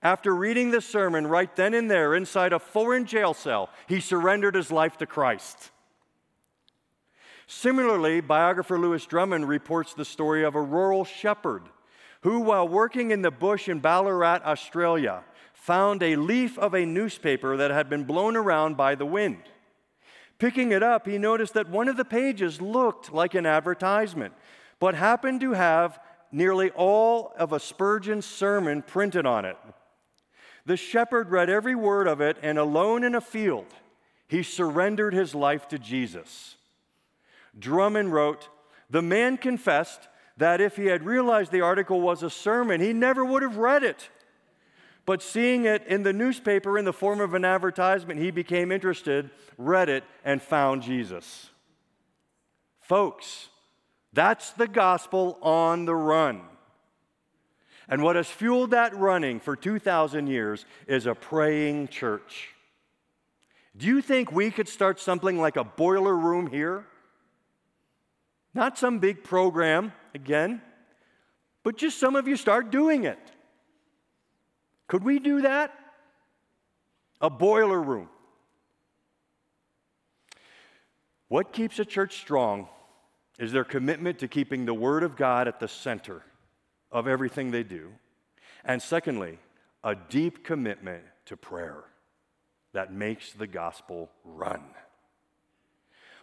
[0.02, 4.54] After reading the sermon right then and there inside a foreign jail cell, he surrendered
[4.54, 5.70] his life to Christ.
[7.46, 11.64] Similarly, biographer Lewis Drummond reports the story of a rural shepherd
[12.22, 15.22] who, while working in the bush in Ballarat, Australia,
[15.62, 19.40] found a leaf of a newspaper that had been blown around by the wind.
[20.40, 24.34] Picking it up, he noticed that one of the pages looked like an advertisement,
[24.80, 26.00] but happened to have
[26.32, 29.56] nearly all of a Spurgeon sermon printed on it.
[30.66, 33.72] The shepherd read every word of it, and alone in a field,
[34.26, 36.56] he surrendered his life to Jesus.
[37.56, 38.48] Drummond wrote,
[38.90, 43.24] The man confessed that if he had realized the article was a sermon, he never
[43.24, 44.08] would have read it.
[45.04, 49.30] But seeing it in the newspaper in the form of an advertisement, he became interested,
[49.58, 51.50] read it, and found Jesus.
[52.80, 53.48] Folks,
[54.12, 56.42] that's the gospel on the run.
[57.88, 62.50] And what has fueled that running for 2,000 years is a praying church.
[63.76, 66.86] Do you think we could start something like a boiler room here?
[68.54, 70.60] Not some big program, again,
[71.62, 73.31] but just some of you start doing it.
[74.92, 75.72] Could we do that?
[77.22, 78.10] A boiler room.
[81.28, 82.68] What keeps a church strong
[83.38, 86.22] is their commitment to keeping the Word of God at the center
[86.90, 87.90] of everything they do.
[88.66, 89.38] And secondly,
[89.82, 91.84] a deep commitment to prayer
[92.74, 94.60] that makes the gospel run.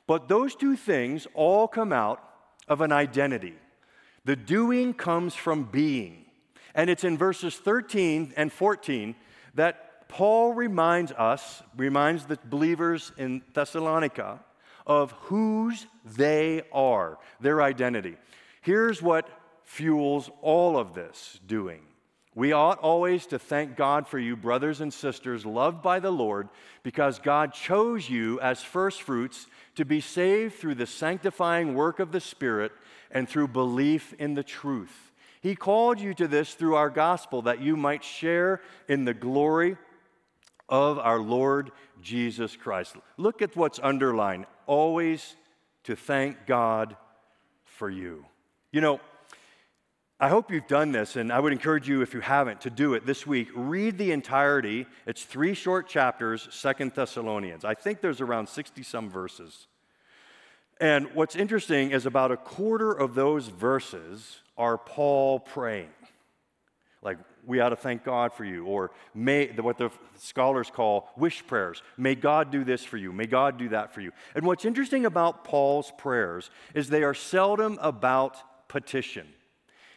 [0.05, 2.23] But those two things all come out
[2.67, 3.55] of an identity.
[4.25, 6.25] The doing comes from being.
[6.79, 9.13] And it's in verses 13 and 14
[9.55, 14.39] that Paul reminds us, reminds the believers in Thessalonica
[14.87, 18.15] of whose they are, their identity.
[18.61, 19.27] Here's what
[19.65, 21.81] fuels all of this doing.
[22.33, 26.47] We ought always to thank God for you, brothers and sisters, loved by the Lord,
[26.83, 32.21] because God chose you as firstfruits to be saved through the sanctifying work of the
[32.21, 32.71] Spirit
[33.11, 35.08] and through belief in the truth.
[35.41, 39.77] He called you to this through our gospel that you might share in the glory
[40.67, 41.71] of our Lord
[42.01, 42.95] Jesus Christ.
[43.17, 45.35] Look at what's underlined always
[45.83, 46.95] to thank God
[47.63, 48.25] for you.
[48.71, 48.99] You know,
[50.19, 52.93] I hope you've done this, and I would encourage you, if you haven't, to do
[52.93, 53.47] it this week.
[53.55, 54.85] Read the entirety.
[55.05, 57.63] It's three short chapters, Second Thessalonians.
[57.63, 59.67] I think there's around 60 some verses.
[60.81, 65.89] And what's interesting is about a quarter of those verses are Paul praying.
[67.01, 71.47] Like, we ought to thank God for you, or may, what the scholars call wish
[71.47, 71.81] prayers.
[71.97, 73.13] May God do this for you.
[73.13, 74.11] May God do that for you.
[74.35, 79.25] And what's interesting about Paul's prayers is they are seldom about petition.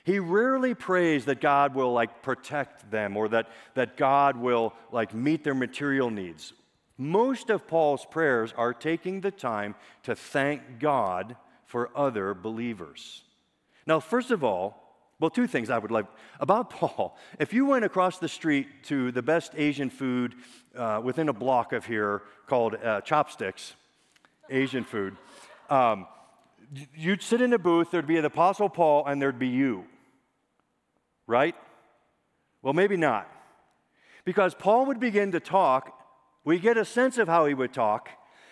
[0.04, 5.12] He rarely prays that God will like protect them or that, that God will like
[5.12, 6.52] meet their material needs.
[6.98, 13.22] Most of Paul's prayers are taking the time to thank God for other believers.
[13.86, 14.82] Now, first of all,
[15.22, 16.06] well, two things I would like
[16.40, 17.16] about Paul.
[17.38, 20.34] If you went across the street to the best Asian food
[20.76, 23.74] uh, within a block of here called uh, Chopsticks,
[24.50, 25.16] Asian food,
[25.70, 26.06] um,
[26.94, 29.84] you'd sit in a booth, there'd be the Apostle Paul, and there'd be you.
[31.26, 31.54] Right?
[32.60, 33.30] Well, maybe not.
[34.24, 35.98] Because Paul would begin to talk,
[36.44, 38.08] we get a sense of how he would talk,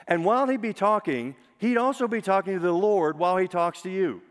[0.06, 3.82] and while he'd be talking, he'd also be talking to the Lord while he talks
[3.82, 4.22] to you.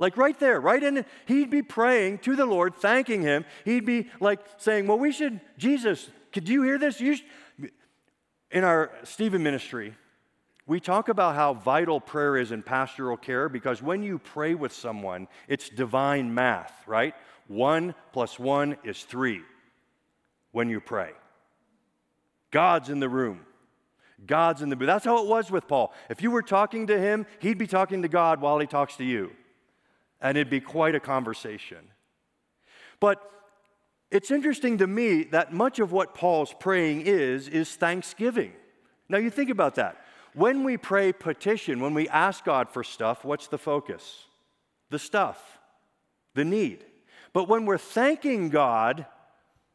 [0.00, 3.44] Like right there, right in, he'd be praying to the Lord, thanking him.
[3.66, 7.00] He'd be like saying, Well, we should, Jesus, could you hear this?
[7.00, 7.18] You
[8.50, 9.94] in our Stephen ministry,
[10.66, 14.72] we talk about how vital prayer is in pastoral care because when you pray with
[14.72, 17.14] someone, it's divine math, right?
[17.46, 19.42] One plus one is three
[20.52, 21.10] when you pray.
[22.50, 23.40] God's in the room.
[24.26, 24.86] God's in the room.
[24.86, 25.92] That's how it was with Paul.
[26.08, 29.04] If you were talking to him, he'd be talking to God while he talks to
[29.04, 29.32] you.
[30.20, 31.78] And it'd be quite a conversation.
[33.00, 33.30] But
[34.10, 38.52] it's interesting to me that much of what Paul's praying is, is thanksgiving.
[39.08, 40.04] Now, you think about that.
[40.34, 44.26] When we pray petition, when we ask God for stuff, what's the focus?
[44.90, 45.58] The stuff,
[46.34, 46.84] the need.
[47.32, 49.06] But when we're thanking God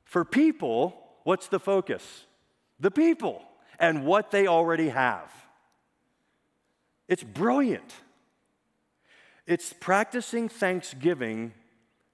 [0.04, 2.26] for people, what's the focus?
[2.80, 3.42] The people
[3.80, 5.32] and what they already have.
[7.08, 7.94] It's brilliant.
[9.48, 11.54] It's practicing thanksgiving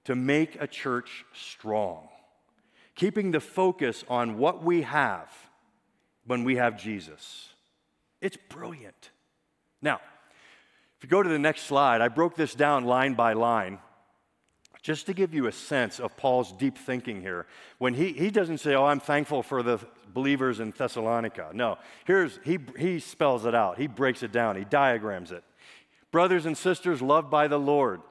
[0.04, 2.08] to make a church strong,
[2.94, 5.30] keeping the focus on what we have
[6.26, 7.48] when we have Jesus.
[8.20, 9.10] It's brilliant.
[9.80, 10.00] Now,
[10.96, 13.78] if you go to the next slide, I broke this down line by line
[14.82, 17.46] just to give you a sense of Paul's deep thinking here.
[17.78, 19.78] When he, he doesn't say, Oh, I'm thankful for the
[20.12, 21.50] believers in Thessalonica.
[21.54, 25.44] No, here's, he, he spells it out, he breaks it down, he diagrams it.
[26.12, 28.02] Brothers and sisters loved by the Lord,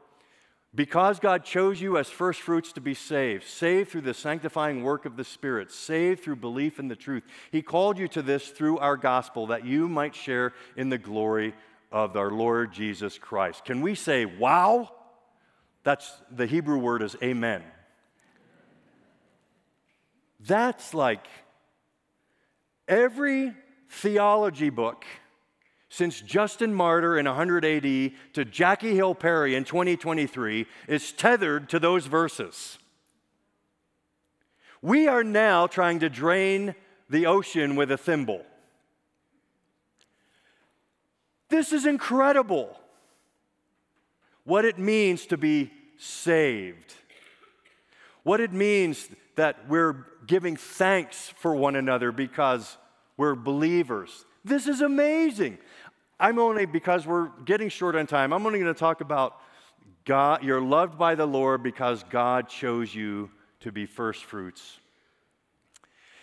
[0.73, 5.17] because God chose you as firstfruits to be saved, saved through the sanctifying work of
[5.17, 8.97] the Spirit, saved through belief in the truth, He called you to this through our
[8.97, 11.53] gospel that you might share in the glory
[11.91, 13.65] of our Lord Jesus Christ.
[13.65, 14.91] Can we say, wow?
[15.83, 17.63] That's the Hebrew word is amen.
[20.39, 21.27] That's like
[22.87, 23.53] every
[23.89, 25.05] theology book
[25.93, 31.79] since Justin Martyr in 100 AD to Jackie Hill Perry in 2023 is tethered to
[31.79, 32.77] those verses.
[34.81, 36.75] We are now trying to drain
[37.09, 38.45] the ocean with a thimble.
[41.49, 42.79] This is incredible
[44.45, 46.93] what it means to be saved,
[48.23, 52.77] what it means that we're giving thanks for one another because
[53.17, 54.25] we're believers.
[54.43, 55.59] This is amazing.
[56.21, 59.41] I'm only, because we're getting short on time, I'm only going to talk about
[60.05, 60.43] God.
[60.43, 64.79] You're loved by the Lord because God chose you to be first fruits.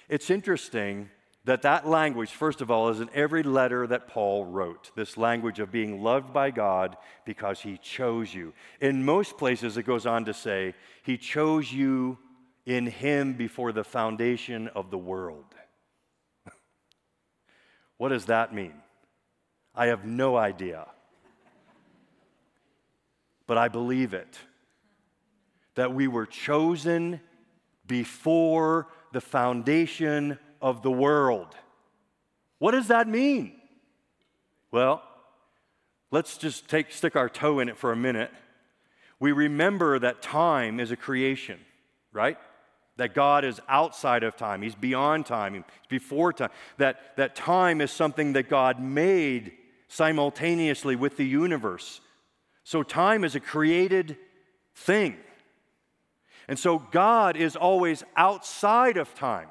[0.09, 1.11] It's interesting
[1.47, 4.93] that that language, first of all, is in every letter that Paul wrote.
[4.95, 8.55] This language of being loved by God because he chose you.
[8.81, 12.19] In most places, it goes on to say, He chose you
[12.67, 15.57] in Him before the foundation of the world.
[17.97, 18.75] what does that mean?
[19.75, 20.87] I have no idea.
[23.47, 24.39] But I believe it
[25.75, 27.21] that we were chosen
[27.87, 31.55] before the foundation of the world.
[32.59, 33.53] What does that mean?
[34.71, 35.03] Well,
[36.11, 38.31] let's just take, stick our toe in it for a minute.
[39.21, 41.61] We remember that time is a creation,
[42.13, 42.39] right?
[42.99, 46.51] That God is outside of time, He's beyond time, He's before time.
[46.77, 49.53] That, that time is something that God made
[49.89, 52.01] simultaneously with the universe.
[52.65, 54.19] So time is a created
[54.75, 55.17] thing.
[56.49, 59.49] And so God is always outside of time.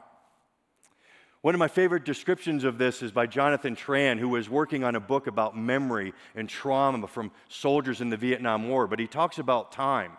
[1.41, 4.95] One of my favorite descriptions of this is by Jonathan Tran, who was working on
[4.95, 8.88] a book about memory and trauma from soldiers in the Vietnam War.
[8.88, 10.12] But he talks about time.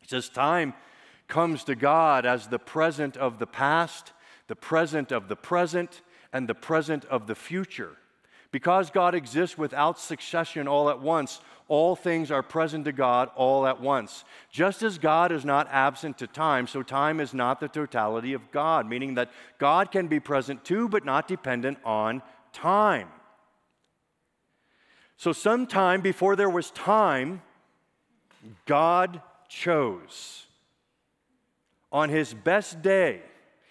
[0.00, 0.74] He says, Time
[1.28, 4.12] comes to God as the present of the past,
[4.48, 6.02] the present of the present,
[6.32, 7.96] and the present of the future.
[8.50, 13.66] Because God exists without succession all at once, all things are present to God all
[13.66, 14.24] at once.
[14.50, 18.50] Just as God is not absent to time, so time is not the totality of
[18.52, 22.20] God, meaning that God can be present too, but not dependent on
[22.52, 23.08] time.
[25.16, 27.42] So, sometime before there was time,
[28.66, 30.46] God chose.
[31.92, 33.20] On his best day,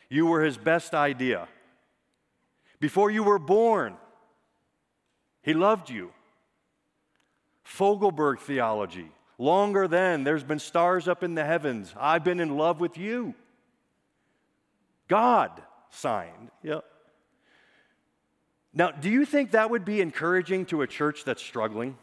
[0.09, 1.47] you were his best idea.
[2.79, 3.95] Before you were born,
[5.41, 6.11] he loved you.
[7.65, 9.09] Fogelberg theology.
[9.37, 11.93] Longer than there's been stars up in the heavens.
[11.99, 13.33] I've been in love with you.
[15.07, 15.51] God
[15.89, 16.51] signed.
[16.61, 16.85] Yep.
[18.73, 21.97] Now, do you think that would be encouraging to a church that's struggling?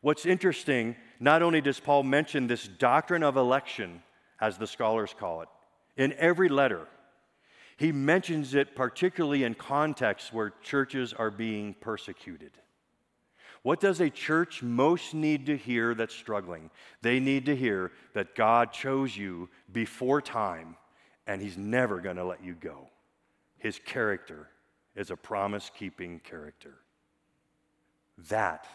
[0.00, 4.02] What's interesting, not only does Paul mention this doctrine of election,
[4.40, 5.48] as the scholars call it,
[5.96, 6.88] in every letter,
[7.76, 12.50] he mentions it particularly in contexts where churches are being persecuted.
[13.62, 16.70] What does a church most need to hear that's struggling?
[17.02, 20.76] They need to hear that God chose you before time
[21.28, 22.88] and He's never going to let you go.
[23.58, 24.48] His character
[24.96, 26.74] is a promise keeping character.
[28.28, 28.66] That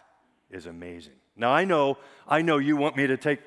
[0.49, 1.19] is amazing.
[1.37, 3.39] Now, I know, I know you want me to take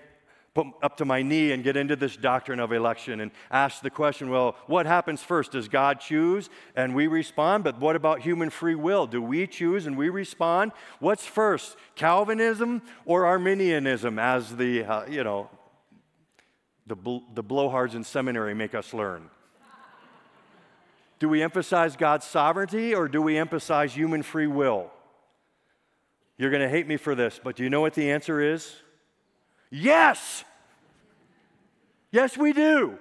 [0.55, 3.91] put up to my knee and get into this doctrine of election and ask the
[3.91, 5.53] question well, what happens first?
[5.53, 7.65] Does God choose and we respond?
[7.65, 9.07] But what about human free will?
[9.07, 10.73] Do we choose and we respond?
[10.99, 15.49] What's first, Calvinism or Arminianism, as the, uh, you know,
[16.87, 19.31] the, bl- the blowhards in seminary make us learn?
[21.21, 24.91] do we emphasize God's sovereignty or do we emphasize human free will?
[26.41, 28.75] You're going to hate me for this, but do you know what the answer is?
[29.71, 30.43] Yes.
[32.11, 32.99] Yes, we do.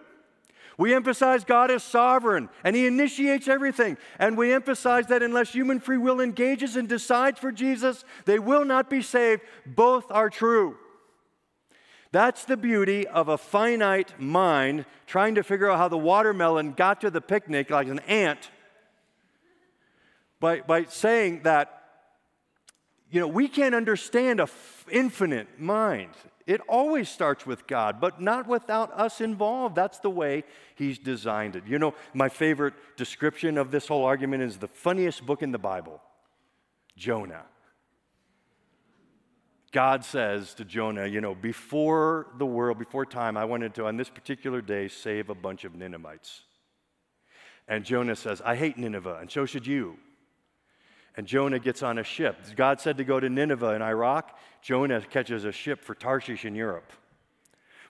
[0.77, 3.95] We emphasize God is sovereign and He initiates everything.
[4.19, 8.65] And we emphasize that unless human free will engages and decides for Jesus, they will
[8.65, 9.41] not be saved.
[9.65, 10.75] Both are true.
[12.11, 16.99] That's the beauty of a finite mind trying to figure out how the watermelon got
[17.01, 18.49] to the picnic like an ant
[20.41, 21.78] by, by saying that,
[23.11, 24.47] you know, we can't understand a
[24.91, 26.11] infinite mind.
[26.45, 29.75] It always starts with God, but not without us involved.
[29.75, 30.43] That's the way
[30.75, 31.63] He's designed it.
[31.67, 35.59] You know, my favorite description of this whole argument is the funniest book in the
[35.59, 36.01] Bible
[36.97, 37.43] Jonah.
[39.71, 43.97] God says to Jonah, you know, before the world, before time, I wanted to, on
[43.97, 46.41] this particular day, save a bunch of Ninevites.
[47.67, 49.97] And Jonah says, I hate Nineveh, and so should you.
[51.19, 52.37] And Jonah gets on a ship.
[52.55, 54.39] God said to go to Nineveh in Iraq.
[54.61, 56.93] Jonah catches a ship for Tarshish in Europe.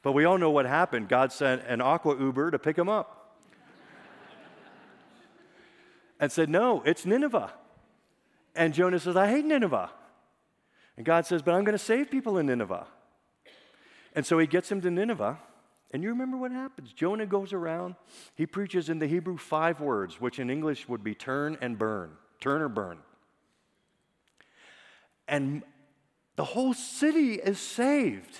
[0.01, 1.09] But we all know what happened.
[1.09, 3.38] God sent an aqua Uber to pick him up
[6.19, 7.53] and said, No, it's Nineveh.
[8.55, 9.91] And Jonah says, I hate Nineveh.
[10.97, 12.88] And God says, But I'm going to save people in Nineveh.
[14.15, 15.38] And so he gets him to Nineveh.
[15.91, 16.93] And you remember what happens?
[16.93, 17.93] Jonah goes around.
[18.34, 22.13] He preaches in the Hebrew five words, which in English would be turn and burn.
[22.39, 22.97] Turn or burn
[25.30, 25.63] and
[26.36, 28.38] the whole city is saved.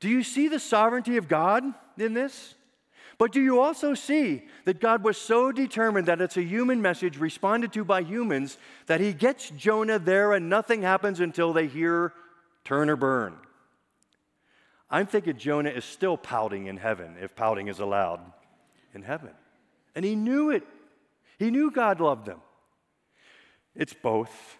[0.00, 1.64] Do you see the sovereignty of God
[1.96, 2.54] in this?
[3.18, 7.16] But do you also see that God was so determined that it's a human message
[7.16, 12.12] responded to by humans that he gets Jonah there and nothing happens until they hear
[12.64, 13.36] turn or burn?
[14.90, 18.20] I'm thinking Jonah is still pouting in heaven, if pouting is allowed
[18.94, 19.30] in heaven.
[19.94, 20.62] And he knew it.
[21.38, 22.38] He knew God loved him.
[23.74, 24.58] It's both.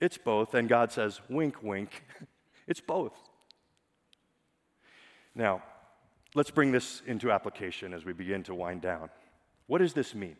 [0.00, 0.54] It's both.
[0.54, 2.04] And God says, wink, wink.
[2.66, 3.14] it's both.
[5.34, 5.62] Now,
[6.34, 9.10] let's bring this into application as we begin to wind down.
[9.66, 10.36] What does this mean?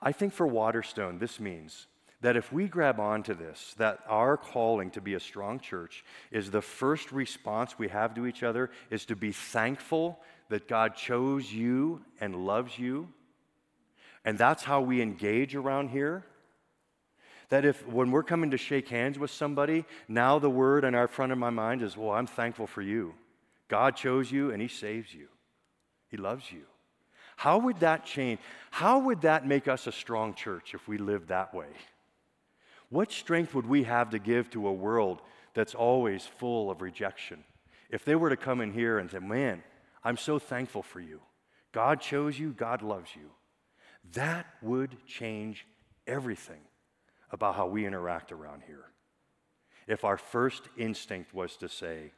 [0.00, 1.86] I think for Waterstone, this means
[2.22, 6.50] that if we grab onto this, that our calling to be a strong church is
[6.50, 11.52] the first response we have to each other is to be thankful that God chose
[11.52, 13.08] you and loves you.
[14.24, 16.24] And that's how we engage around here.
[17.52, 21.06] That if when we're coming to shake hands with somebody, now the word in our
[21.06, 23.12] front of my mind is, well, I'm thankful for you.
[23.68, 25.28] God chose you and He saves you.
[26.08, 26.62] He loves you.
[27.36, 28.40] How would that change?
[28.70, 31.66] How would that make us a strong church if we lived that way?
[32.88, 35.20] What strength would we have to give to a world
[35.52, 37.44] that's always full of rejection?
[37.90, 39.62] If they were to come in here and say, Man,
[40.02, 41.20] I'm so thankful for you.
[41.72, 43.28] God chose you, God loves you.
[44.14, 45.66] That would change
[46.06, 46.62] everything
[47.32, 48.84] about how we interact around here.
[49.88, 52.12] If our first instinct was to say,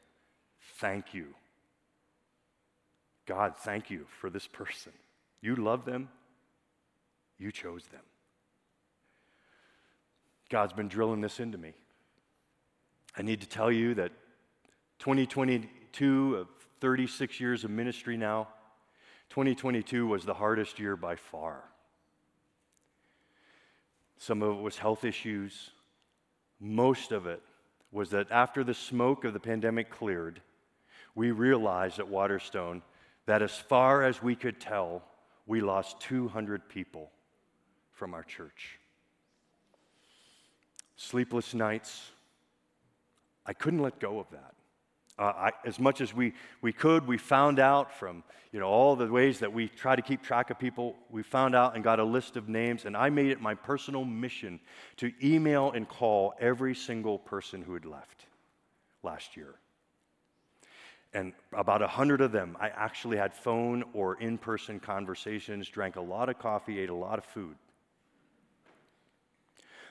[0.78, 1.34] Thank you.
[3.26, 4.92] God, thank you for this person.
[5.40, 6.08] You love them,
[7.38, 8.00] you chose them.
[10.50, 11.74] God's been drilling this into me.
[13.16, 14.12] I need to tell you that
[14.98, 16.50] 2022 of uh,
[16.80, 18.48] 36 years of ministry now,
[19.30, 21.62] 2022 was the hardest year by far.
[24.18, 25.70] Some of it was health issues.
[26.60, 27.42] Most of it
[27.92, 30.40] was that after the smoke of the pandemic cleared,
[31.14, 32.82] we realized at Waterstone
[33.26, 35.02] that as far as we could tell,
[35.46, 37.10] we lost 200 people
[37.92, 38.78] from our church
[40.96, 42.10] sleepless nights.
[43.46, 44.54] I couldn't let go of that.
[45.18, 48.94] Uh, I, as much as we, we could, we found out from you know, all
[48.94, 51.98] the ways that we try to keep track of people, we found out and got
[51.98, 54.60] a list of names, and I made it my personal mission
[54.98, 58.26] to email and call every single person who had left
[59.02, 59.56] last year.
[61.12, 65.96] And about a hundred of them, I actually had phone or in person conversations, drank
[65.96, 67.56] a lot of coffee, ate a lot of food.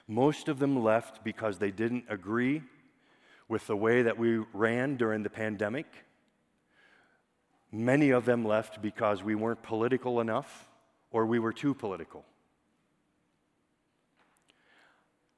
[0.07, 2.61] Most of them left because they didn't agree
[3.53, 5.85] with the way that we ran during the pandemic.
[7.71, 10.67] Many of them left because we weren't political enough
[11.11, 12.25] or we were too political.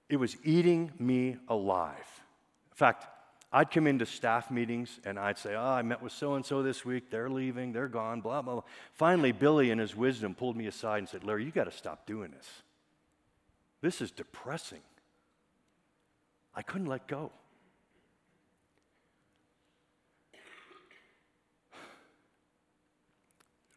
[0.08, 2.24] It was eating me alive.
[2.72, 3.06] In fact,
[3.52, 6.64] I'd come into staff meetings and I'd say, Oh, I met with so and so
[6.64, 7.12] this week.
[7.12, 7.74] They're leaving.
[7.74, 8.22] They're gone.
[8.22, 8.64] Blah, blah, blah.
[8.94, 12.06] Finally, Billy, in his wisdom, pulled me aside and said, Larry, you got to stop
[12.06, 12.48] doing this.
[13.82, 14.84] This is depressing.
[16.56, 17.34] I couldn't let go.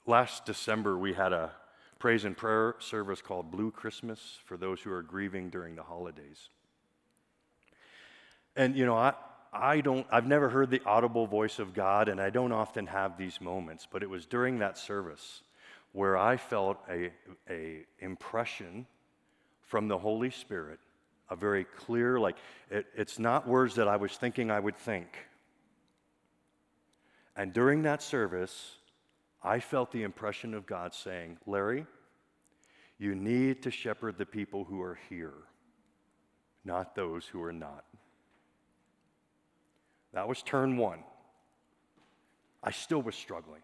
[0.08, 1.50] Last December, we had a
[1.98, 6.48] praise and prayer service called Blue Christmas for those who are grieving during the holidays.
[8.56, 9.12] And, you know, I,
[9.52, 13.18] I don't, I've never heard the audible voice of God, and I don't often have
[13.18, 15.42] these moments, but it was during that service
[15.92, 17.10] where I felt a,
[17.50, 18.86] a impression
[19.60, 20.78] from the Holy Spirit,
[21.28, 22.38] a very clear, like,
[22.70, 25.18] it, it's not words that I was thinking I would think.
[27.36, 28.77] And during that service,
[29.42, 31.86] I felt the impression of God saying, Larry,
[32.98, 35.34] you need to shepherd the people who are here,
[36.64, 37.84] not those who are not.
[40.12, 41.04] That was turn one.
[42.62, 43.62] I still was struggling.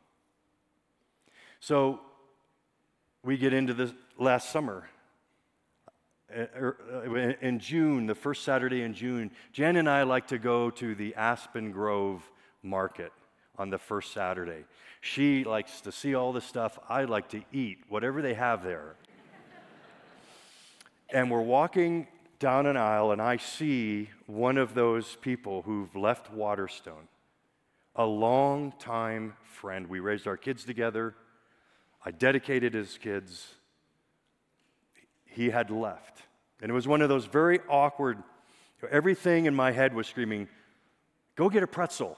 [1.59, 2.01] So
[3.25, 4.89] we get into this last summer,
[6.33, 10.39] uh, er, uh, in June, the first Saturday in June, Jen and I like to
[10.39, 12.31] go to the Aspen Grove
[12.62, 13.12] market
[13.59, 14.64] on the first Saturday.
[15.00, 16.78] She likes to see all the stuff.
[16.88, 18.96] I like to eat whatever they have there.
[21.11, 22.07] and we're walking
[22.38, 27.09] down an aisle, and I see one of those people who've left Waterstone,
[27.94, 29.86] a long-time friend.
[29.86, 31.14] We raised our kids together.
[32.05, 33.55] I dedicated his kids
[35.34, 36.22] he had left.
[36.61, 38.22] And it was one of those very awkward,
[38.90, 40.48] everything in my head was screaming,
[41.36, 42.16] Go get a pretzel.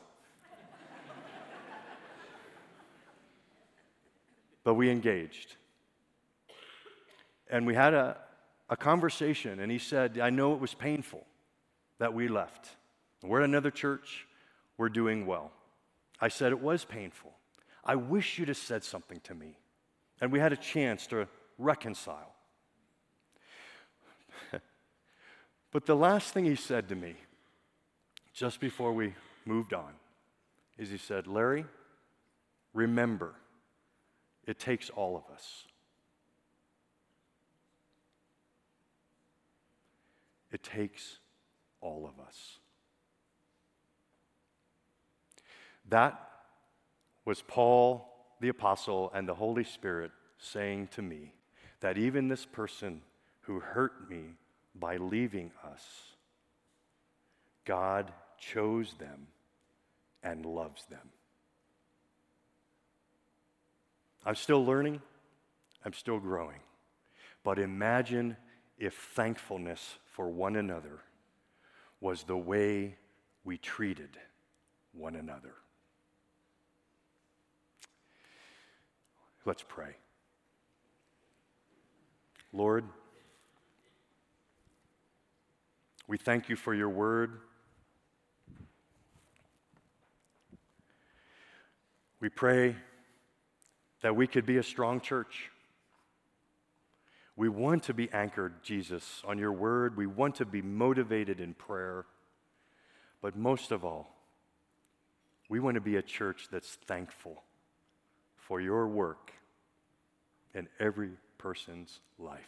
[4.67, 5.55] But we engaged.
[7.49, 8.17] And we had a,
[8.69, 11.25] a conversation, and he said, I know it was painful
[12.01, 12.71] that we left.
[13.23, 14.27] We're at another church,
[14.77, 15.53] we're doing well.
[16.21, 17.33] I said, It was painful.
[17.85, 19.57] I wish you'd have said something to me.
[20.21, 22.35] And we had a chance to reconcile.
[25.73, 27.15] But the last thing he said to me,
[28.33, 29.15] just before we
[29.45, 29.93] moved on,
[30.79, 31.67] is he said, Larry,
[32.73, 33.35] remember,
[34.47, 35.65] it takes all of us.
[40.53, 41.19] It takes
[41.81, 42.59] all of us.
[45.89, 46.21] That
[47.25, 51.33] was Paul the Apostle and the Holy Spirit saying to me
[51.81, 53.01] that even this person
[53.47, 54.35] who hurt me
[54.75, 55.83] by leaving us.
[57.65, 59.29] God chose them
[60.23, 61.11] and loves them.
[64.27, 65.01] I'm still learning,
[65.85, 66.59] I'm still growing.
[67.45, 68.37] But imagine
[68.77, 70.99] if thankfulness for one another
[72.01, 72.97] was the way
[73.45, 74.19] we treated
[74.93, 75.55] one another.
[79.45, 79.95] Let's pray.
[82.53, 82.85] Lord,
[86.09, 87.39] we thank you for your word.
[92.19, 92.75] We pray
[94.03, 95.51] that we could be a strong church.
[97.37, 99.97] We want to be anchored, Jesus, on your word.
[99.97, 102.07] We want to be motivated in prayer.
[103.21, 104.15] But most of all,
[105.49, 107.43] we want to be a church that's thankful
[108.37, 109.33] for your work
[110.55, 112.41] in every person's life.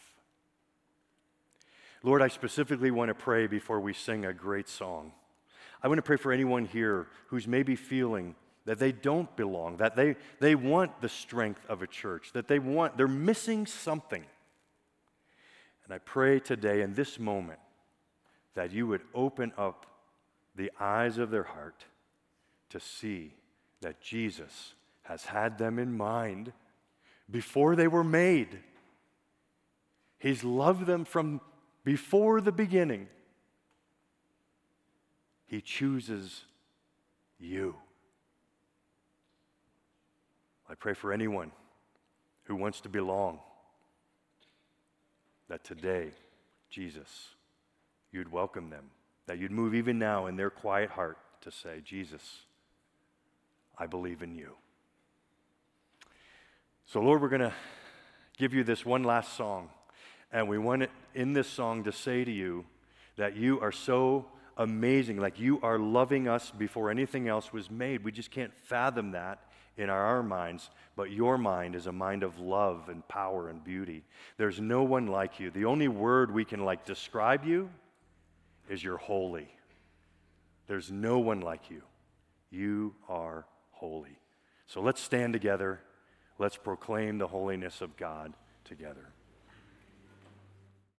[2.01, 5.11] Lord, I specifically want to pray before we sing a great song.
[5.83, 8.35] I want to pray for anyone here who's maybe feeling
[8.69, 12.59] that they don't belong, that they, they want the strength of a church, that they
[12.59, 14.23] want, they're missing something.
[15.83, 17.57] And I pray today in this moment
[18.53, 19.87] that you would open up
[20.55, 21.83] the eyes of their heart
[22.69, 23.33] to see
[23.81, 26.53] that Jesus has had them in mind
[27.27, 28.59] before they were made.
[30.19, 31.41] He's loved them from
[31.83, 33.07] before the beginning.
[35.47, 36.43] He chooses
[37.39, 37.73] you.
[40.69, 41.51] I pray for anyone
[42.43, 43.39] who wants to belong
[45.47, 46.11] that today,
[46.69, 47.29] Jesus,
[48.11, 48.91] you'd welcome them,
[49.25, 52.41] that you'd move even now in their quiet heart to say, Jesus,
[53.77, 54.51] I believe in you.
[56.85, 57.53] So, Lord, we're going to
[58.37, 59.69] give you this one last song.
[60.31, 62.65] And we want it in this song to say to you
[63.17, 68.03] that you are so amazing, like you are loving us before anything else was made.
[68.03, 69.39] We just can't fathom that
[69.79, 74.03] in our, minds, but your mind is a mind of love and power and beauty.
[74.37, 75.51] There's no one like you.
[75.51, 77.69] The only word we can like describe you
[78.69, 79.47] is you're holy.
[80.67, 81.81] There's no one like you.
[82.51, 84.19] You are holy.
[84.67, 85.79] So let's stand together.
[86.37, 88.33] Let's proclaim the holiness of God
[88.65, 89.13] together.